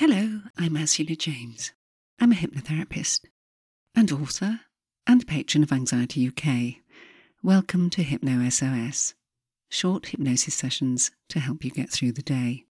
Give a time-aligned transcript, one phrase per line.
[0.00, 1.72] Hello, I'm Ursula James.
[2.18, 3.26] I'm a hypnotherapist
[3.94, 4.60] and author
[5.06, 6.82] and patron of Anxiety UK.
[7.42, 9.12] Welcome to Hypno SOS,
[9.68, 12.64] short hypnosis sessions to help you get through the day.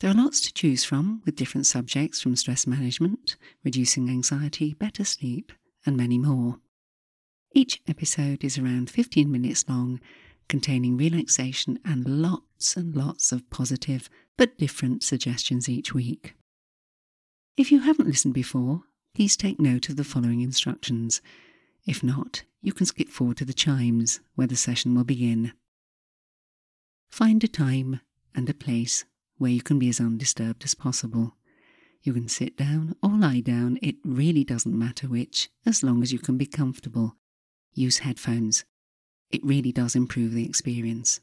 [0.00, 5.06] There are lots to choose from with different subjects from stress management, reducing anxiety, better
[5.06, 5.52] sleep,
[5.86, 6.58] and many more.
[7.54, 9.98] Each episode is around 15 minutes long,
[10.46, 16.34] containing relaxation and lots and lots of positive but different suggestions each week.
[17.56, 21.20] If you haven't listened before, please take note of the following instructions.
[21.84, 25.52] If not, you can skip forward to the chimes where the session will begin.
[27.10, 28.00] Find a time
[28.34, 29.04] and a place
[29.36, 31.36] where you can be as undisturbed as possible.
[32.02, 36.12] You can sit down or lie down, it really doesn't matter which, as long as
[36.12, 37.16] you can be comfortable.
[37.74, 38.64] Use headphones.
[39.30, 41.20] It really does improve the experience.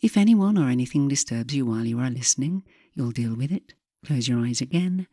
[0.00, 2.64] If anyone or anything disturbs you while you are listening,
[2.94, 5.06] you'll deal with it Close your eyes again,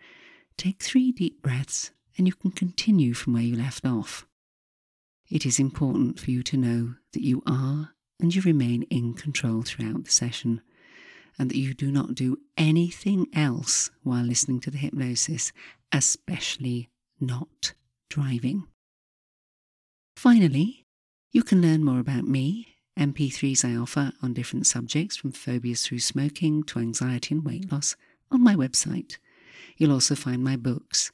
[0.57, 4.25] take three deep breaths, and you can continue from where you left off.
[5.29, 9.61] It is important for you to know that you are and you remain in control
[9.61, 10.61] throughout the session,
[11.37, 15.53] and that you do not do anything else while listening to the hypnosis,
[15.91, 17.73] especially not
[18.09, 18.67] driving.
[20.17, 20.85] Finally,
[21.31, 25.99] you can learn more about me, MP3s I offer on different subjects from phobias through
[25.99, 27.95] smoking to anxiety and weight loss
[28.31, 29.17] on my website.
[29.77, 31.11] You'll also find my books,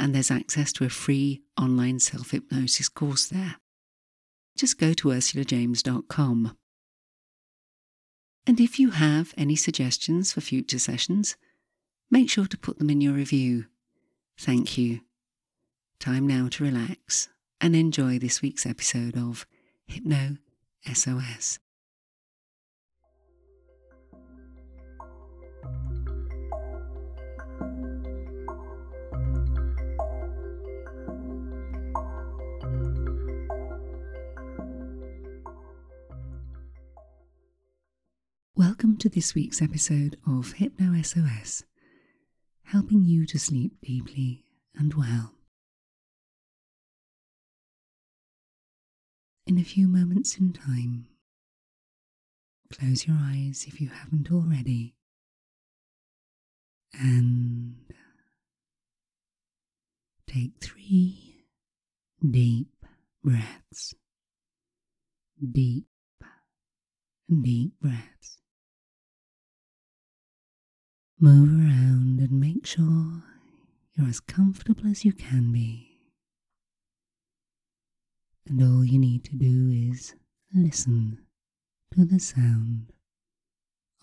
[0.00, 3.56] and there's access to a free online self hypnosis course there.
[4.56, 6.56] Just go to ursulajames.com.
[8.46, 11.36] And if you have any suggestions for future sessions,
[12.10, 13.66] make sure to put them in your review.
[14.38, 15.00] Thank you.
[16.00, 17.28] Time now to relax
[17.60, 19.46] and enjoy this week's episode of
[19.86, 20.38] Hypno
[20.92, 21.58] SOS.
[38.58, 41.62] Welcome to this week's episode of Hypno SOS,
[42.64, 44.42] helping you to sleep deeply
[44.74, 45.34] and well.
[49.46, 51.06] In a few moments in time,
[52.72, 54.96] close your eyes if you haven't already,
[56.92, 57.76] and
[60.26, 61.44] take three
[62.28, 62.72] deep
[63.22, 63.94] breaths.
[65.40, 65.86] Deep,
[67.30, 68.37] deep breaths.
[71.20, 73.24] Move around and make sure
[73.94, 75.98] you're as comfortable as you can be.
[78.46, 80.14] And all you need to do is
[80.54, 81.18] listen
[81.92, 82.92] to the sound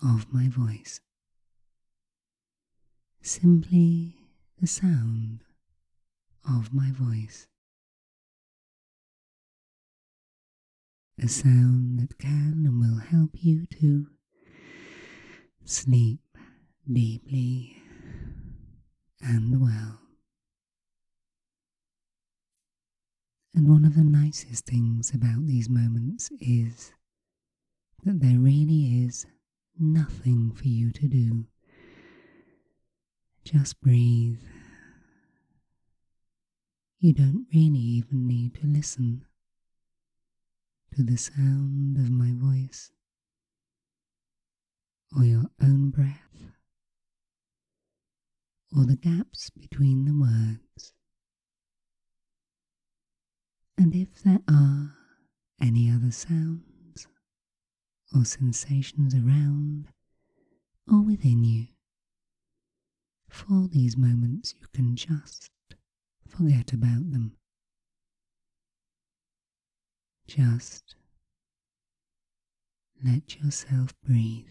[0.02, 1.00] of my voice.
[3.22, 4.16] Simply
[4.60, 5.40] the sound
[6.46, 7.48] of my voice.
[11.18, 14.08] A sound that can and will help you to
[15.64, 16.20] sleep
[16.90, 17.82] deeply
[19.20, 20.00] and well.
[23.54, 26.92] And one of the nicest things about these moments is
[28.04, 29.26] that there really is
[29.78, 31.46] nothing for you to do.
[33.44, 34.40] Just breathe.
[37.00, 39.24] You don't really even need to listen
[40.94, 42.90] to the sound of my voice
[45.16, 46.55] or your own breath
[48.74, 50.92] or the gaps between the words.
[53.78, 54.94] And if there are
[55.60, 57.06] any other sounds
[58.14, 59.88] or sensations around
[60.90, 61.66] or within you,
[63.28, 65.50] for these moments you can just
[66.26, 67.36] forget about them.
[70.26, 70.96] Just
[73.04, 74.48] let yourself breathe.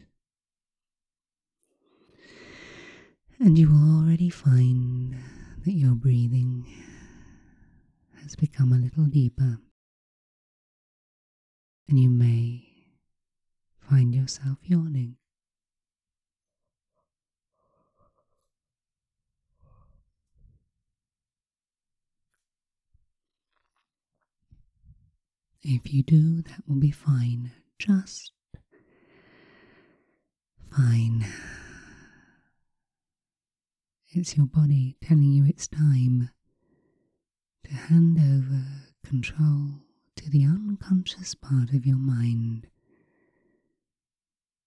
[3.38, 5.16] And you will already find
[5.66, 6.66] that your breathing
[8.22, 9.60] has become a little deeper.
[11.90, 12.64] And you may
[13.80, 15.18] find yourself yawning.
[25.62, 27.52] If you do, that will be fine.
[27.80, 28.32] Just
[30.72, 31.26] fine.
[34.18, 36.30] It's your body telling you it's time
[37.66, 38.64] to hand over
[39.04, 39.82] control
[40.16, 42.68] to the unconscious part of your mind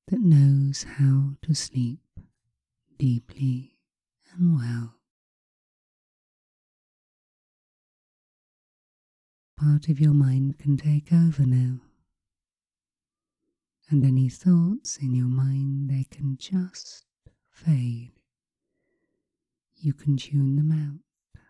[0.08, 2.02] that knows how to sleep
[2.98, 3.78] deeply
[4.34, 4.96] and well.
[9.56, 11.80] Part of your mind can take over now,
[13.88, 17.06] and any thoughts in your mind they can just
[17.48, 18.17] fade.
[19.80, 21.40] You can tune them out.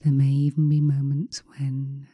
[0.00, 2.06] There may even be moments when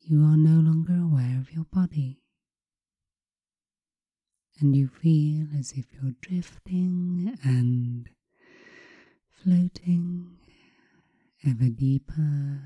[0.00, 2.22] you are no longer aware of your body
[4.58, 8.08] and you feel as if you're drifting and
[9.28, 10.38] floating
[11.46, 12.62] ever deeper,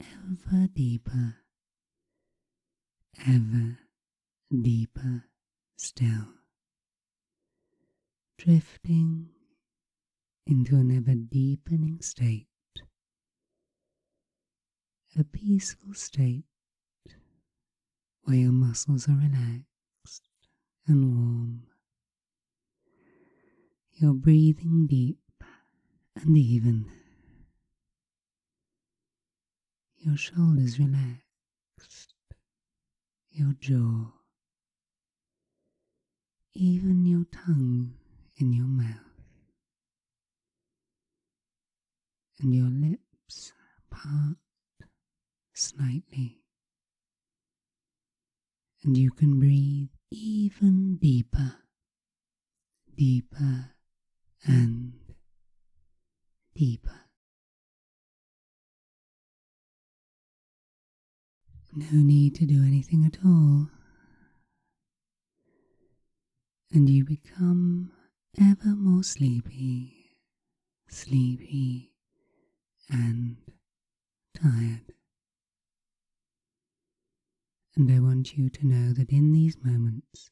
[0.00, 1.36] ever deeper,
[3.26, 3.78] ever
[4.50, 5.24] deeper
[5.82, 6.28] still,
[8.38, 9.28] drifting
[10.46, 12.46] into an ever deepening state,
[15.18, 16.44] a peaceful state
[18.22, 20.28] where your muscles are relaxed
[20.86, 21.62] and warm.
[23.94, 25.18] You're breathing deep
[26.14, 26.86] and even.
[29.98, 32.14] Your shoulders relaxed,
[33.32, 34.12] your jaw,
[36.54, 37.94] even your tongue
[38.36, 38.98] in your mouth,
[42.40, 43.52] and your lips
[43.90, 44.36] part
[45.54, 46.42] slightly,
[48.84, 51.54] and you can breathe even deeper,
[52.96, 53.70] deeper
[54.44, 54.92] and
[56.54, 57.00] deeper.
[61.74, 63.70] No need to do anything at all,
[66.72, 67.92] and you become
[68.40, 70.16] ever more sleepy,
[70.88, 71.92] sleepy,
[72.88, 73.36] and
[74.34, 74.94] tired.
[77.76, 80.30] And I want you to know that in these moments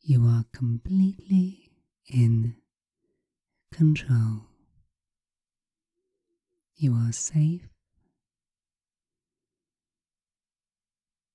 [0.00, 1.70] you are completely
[2.08, 2.56] in
[3.72, 4.46] control.
[6.76, 7.68] You are safe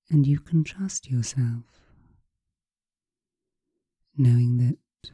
[0.09, 1.84] and you can trust yourself,
[4.17, 5.11] knowing that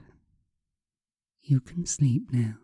[1.41, 2.55] you can sleep now.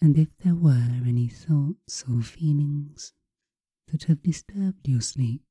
[0.00, 3.12] And if there were any thoughts or feelings
[3.88, 5.42] that have disturbed your sleep,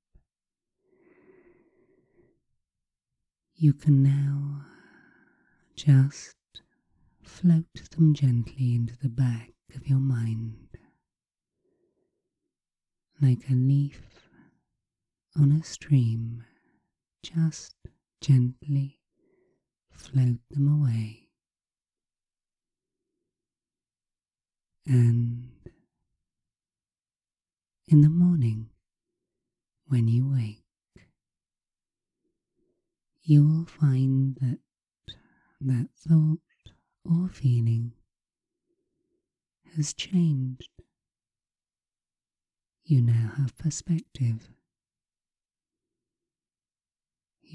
[3.55, 4.65] you can now
[5.75, 6.35] just
[7.23, 10.65] float them gently into the back of your mind
[13.21, 14.29] like a leaf
[15.39, 16.43] on a stream,
[17.23, 17.75] just
[18.21, 18.99] gently
[19.89, 21.29] float them away.
[24.85, 25.49] And
[27.87, 28.69] in the morning,
[29.87, 30.63] when you wake,
[33.23, 34.59] you will find that
[35.61, 36.39] that thought
[37.03, 37.93] or feeling
[39.75, 40.69] has changed.
[42.85, 44.49] You now have perspective.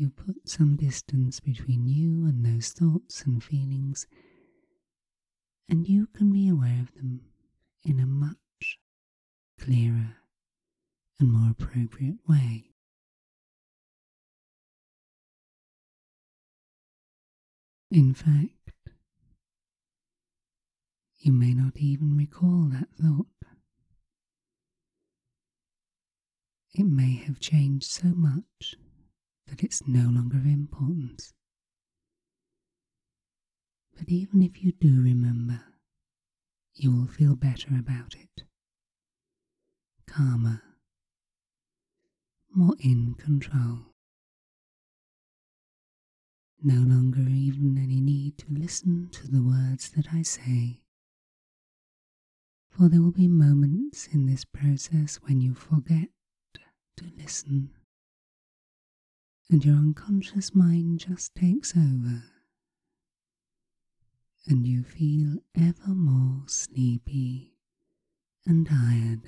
[0.01, 4.07] You put some distance between you and those thoughts and feelings,
[5.69, 7.21] and you can be aware of them
[7.85, 8.79] in a much
[9.59, 10.17] clearer
[11.19, 12.71] and more appropriate way.
[17.91, 18.73] In fact,
[21.19, 23.27] you may not even recall that thought.
[26.73, 28.77] It may have changed so much
[29.51, 31.33] that it's no longer of importance.
[33.99, 35.61] But even if you do remember,
[36.75, 38.45] you will feel better about it,
[40.07, 40.63] calmer,
[42.55, 43.81] more in control.
[46.63, 50.83] No longer even any need to listen to the words that I say,
[52.71, 56.09] for there will be moments in this process when you forget
[56.97, 57.71] to listen,
[59.51, 62.23] and your unconscious mind just takes over,
[64.47, 67.53] and you feel ever more sleepy
[68.47, 69.23] and tired,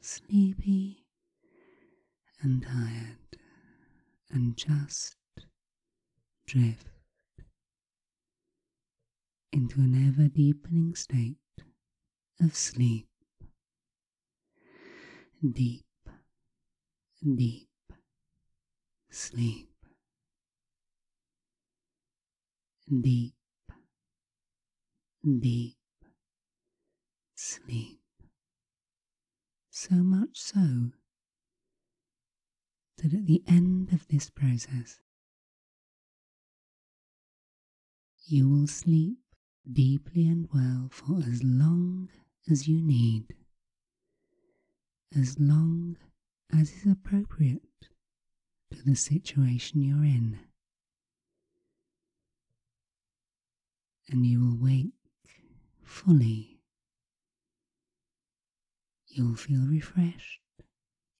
[0.00, 1.06] sleepy
[2.42, 3.38] and tired,
[4.32, 5.14] and just
[6.46, 6.88] drift
[9.52, 11.36] into an ever deepening state
[12.42, 13.06] of sleep.
[15.52, 15.84] Deep,
[17.36, 17.68] deep
[19.16, 19.68] sleep.
[22.88, 23.32] Deep,
[25.40, 25.76] deep
[27.34, 27.98] sleep.
[29.70, 30.90] So much so
[32.98, 35.00] that at the end of this process,
[38.26, 39.18] you will sleep
[39.70, 42.10] deeply and well for as long
[42.50, 43.34] as you need,
[45.18, 45.96] as long
[46.52, 47.65] as is appropriate
[48.72, 50.38] to the situation you're in.
[54.08, 54.92] And you will wake
[55.84, 56.60] fully.
[59.08, 60.40] You'll feel refreshed.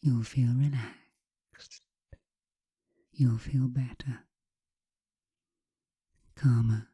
[0.03, 1.83] You'll feel relaxed.
[3.19, 4.27] You'll feel better,
[6.35, 6.89] calmer,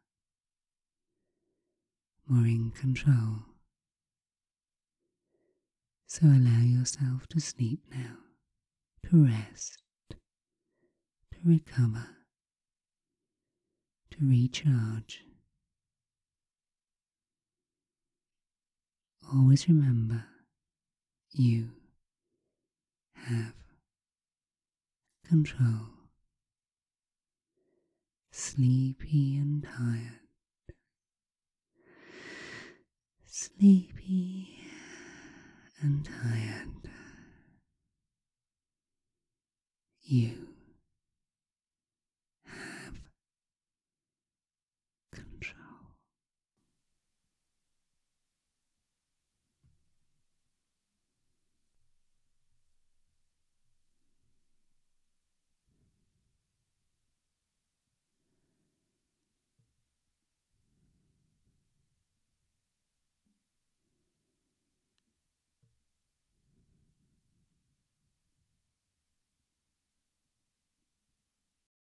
[2.28, 3.40] more in control.
[6.06, 8.18] So allow yourself to sleep now,
[9.10, 9.81] to rest,
[11.42, 12.06] to recover,
[14.10, 15.24] to recharge.
[19.32, 20.24] Always remember
[21.32, 21.70] you
[23.14, 23.54] have
[25.26, 25.88] control.
[28.30, 30.20] Sleepy and tired.
[33.26, 34.48] Sleepy
[35.80, 36.68] and tired.
[40.02, 40.41] You